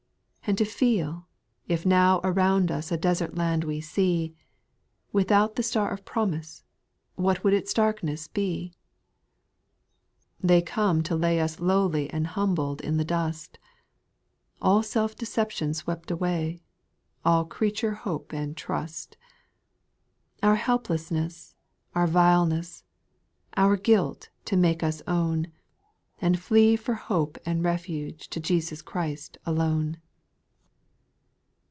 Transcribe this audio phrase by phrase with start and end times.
[0.43, 1.27] And to feel,
[1.69, 4.33] if now around us a desert land we see,
[5.13, 6.63] Without the "^tar of promise,
[7.15, 8.73] what would its darkness be?
[10.41, 10.47] 4.
[10.49, 13.59] They come to lay us lowly and humbled in the dust.
[14.61, 16.59] All self deception swept away,
[17.23, 19.15] all creature hope and trust,
[20.43, 21.55] Our helplessness,
[21.95, 22.83] our vileness,
[23.55, 25.47] our guilt to make us own,
[26.19, 29.97] And flee for hope and refuge to Jesus Christ alone.